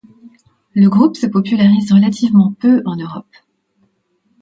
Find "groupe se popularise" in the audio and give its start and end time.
0.89-1.91